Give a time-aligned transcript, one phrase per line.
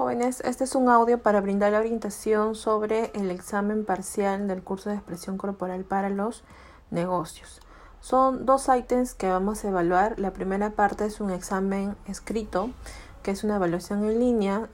[0.00, 4.88] Jóvenes, este es un audio para brindar la orientación sobre el examen parcial del curso
[4.88, 6.42] de expresión corporal para los
[6.90, 7.60] negocios.
[8.00, 10.18] Son dos ítems que vamos a evaluar.
[10.18, 12.70] La primera parte es un examen escrito,
[13.22, 14.70] que es una evaluación en línea,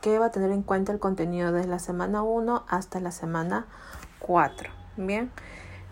[0.00, 3.66] que va a tener en cuenta el contenido desde la semana 1 hasta la semana
[4.18, 4.68] 4.
[4.96, 5.30] Bien,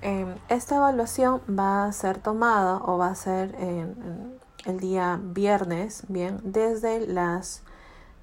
[0.02, 3.54] em, esta evaluación va a ser tomada o va a ser
[4.66, 7.62] el día viernes, bien, desde las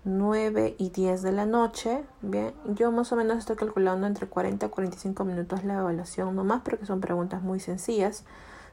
[0.03, 2.03] 9 y 10 de la noche.
[2.21, 6.61] Bien, yo más o menos estoy calculando entre 40 a 45 minutos la evaluación nomás,
[6.61, 8.25] porque son preguntas muy sencillas,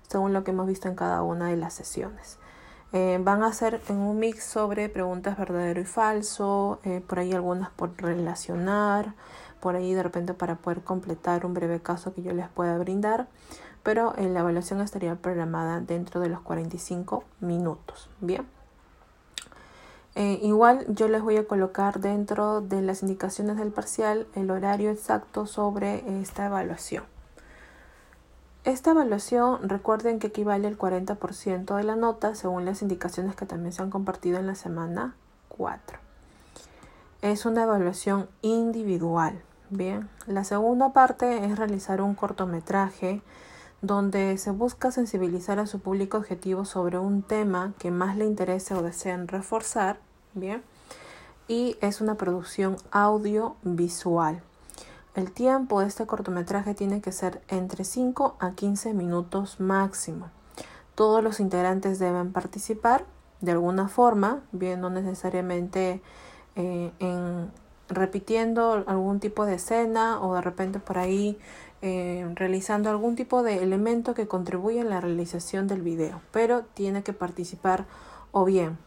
[0.08, 2.38] según lo que hemos visto en cada una de las sesiones.
[2.92, 7.34] Eh, van a ser en un mix sobre preguntas verdadero y falso, eh, por ahí
[7.34, 9.14] algunas por relacionar,
[9.60, 13.28] por ahí de repente para poder completar un breve caso que yo les pueda brindar,
[13.82, 18.08] pero eh, la evaluación estaría programada dentro de los 45 minutos.
[18.20, 18.57] Bien.
[20.14, 24.90] Eh, igual yo les voy a colocar dentro de las indicaciones del parcial el horario
[24.90, 27.04] exacto sobre esta evaluación.
[28.64, 33.72] Esta evaluación recuerden que equivale al 40% de la nota según las indicaciones que también
[33.72, 35.14] se han compartido en la semana
[35.48, 35.98] 4.
[37.22, 39.40] Es una evaluación individual.
[39.70, 43.22] Bien, la segunda parte es realizar un cortometraje
[43.82, 48.74] donde se busca sensibilizar a su público objetivo sobre un tema que más le interese
[48.74, 50.00] o desean reforzar
[50.34, 50.62] Bien.
[51.48, 54.42] Y es una producción audiovisual.
[55.14, 60.30] El tiempo de este cortometraje tiene que ser entre 5 a 15 minutos máximo.
[60.94, 63.04] Todos los integrantes deben participar
[63.40, 66.02] de alguna forma, bien no necesariamente
[66.56, 67.50] eh, en
[67.88, 71.38] repitiendo algún tipo de escena o de repente por ahí
[71.80, 77.02] eh, realizando algún tipo de elemento que contribuya en la realización del video, pero tiene
[77.02, 77.86] que participar
[78.32, 78.78] o bien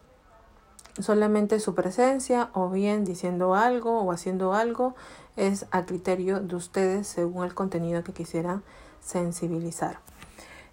[1.00, 4.96] solamente su presencia o bien diciendo algo o haciendo algo
[5.38, 8.64] es a criterio de ustedes según el contenido que quisieran
[9.00, 10.00] sensibilizar.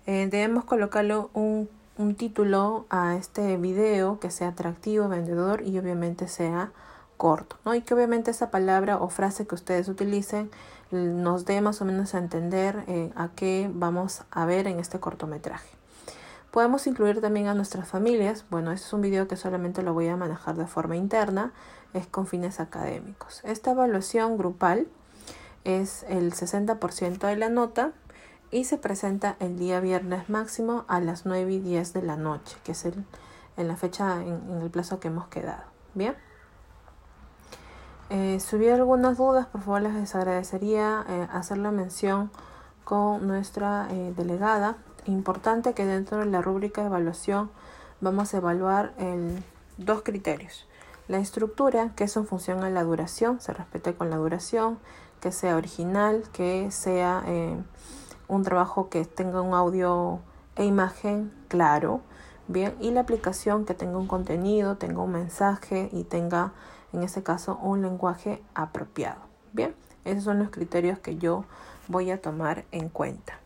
[0.07, 6.29] Eh, debemos colocarle un, un, título a este video que sea atractivo, vendedor y obviamente
[6.29, 6.73] sea
[7.19, 7.75] corto, ¿no?
[7.75, 10.51] Y que obviamente esa palabra o frase que ustedes utilicen
[10.91, 14.99] nos dé más o menos a entender eh, a qué vamos a ver en este
[14.99, 15.69] cortometraje.
[16.51, 18.47] Podemos incluir también a nuestras familias.
[18.49, 21.53] Bueno, este es un video que solamente lo voy a manejar de forma interna,
[21.93, 23.43] es con fines académicos.
[23.45, 24.87] Esta evaluación grupal
[25.65, 27.93] es el 60% de la nota
[28.51, 32.57] y se presenta el día viernes máximo a las 9 y 10 de la noche,
[32.65, 33.05] que es el,
[33.59, 35.65] en la fecha, en, el plazo que hemos quedado.
[35.95, 36.17] Bien.
[38.11, 42.31] Eh, si hubiera algunas dudas, por favor les agradecería eh, hacer la mención
[42.85, 44.77] con nuestra eh, delegada
[45.07, 47.51] importante que dentro de la rúbrica de evaluación
[48.01, 48.93] vamos a evaluar
[49.77, 50.67] dos criterios.
[51.09, 54.79] La estructura, que es en función a la duración, se respete con la duración,
[55.21, 57.57] que sea original, que sea eh,
[58.29, 60.21] un trabajo que tenga un audio
[60.57, 62.03] e imagen claro,
[62.47, 66.53] bien, y la aplicación que tenga un contenido, tenga un mensaje y tenga,
[66.93, 69.21] en ese caso, un lenguaje apropiado.
[69.53, 71.45] Bien, esos son los criterios que yo
[71.89, 73.39] voy a tomar en cuenta.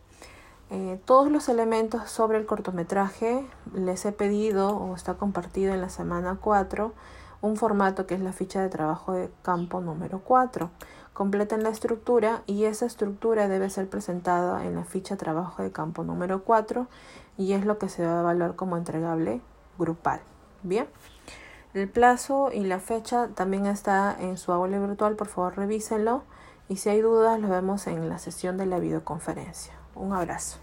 [0.71, 5.91] Eh, todos los elementos sobre el cortometraje les he pedido o está compartido en la
[5.91, 6.95] semana 4
[7.43, 10.71] un formato que es la ficha de trabajo de campo número 4.
[11.13, 15.73] Completen la estructura y esa estructura debe ser presentada en la ficha de trabajo de
[15.73, 16.87] campo número 4
[17.37, 19.43] y es lo que se va a evaluar como entregable
[19.79, 20.21] grupal.
[20.63, 20.87] Bien.
[21.75, 26.23] El plazo y la fecha también está en su aula virtual, por favor revísenlo
[26.69, 29.73] y si hay dudas lo vemos en la sesión de la videoconferencia.
[29.95, 30.59] Un abrazo.